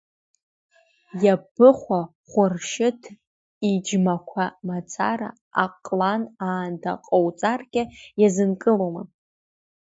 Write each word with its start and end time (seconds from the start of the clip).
Иабыхәа, 1.23 2.01
Хәыршьыҭ 2.29 3.01
иџьмақәа 3.69 4.45
мацара, 4.67 5.29
аҟлан 5.63 6.21
аанда 6.45 6.91
ҟоуҵаргьы 7.07 7.83
иазынкылома! 8.21 9.03